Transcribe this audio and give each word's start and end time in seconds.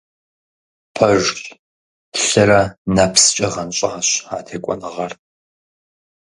Пэжщ, 0.95 1.41
лъырэ 2.25 2.61
нэпскӀэ 2.95 3.47
гъэнщӀащ 3.53 4.07
а 4.35 4.37
текӀуэныгъэр. 4.45 5.13